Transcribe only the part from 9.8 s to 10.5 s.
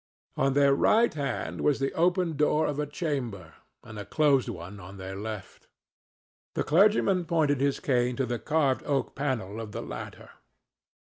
latter.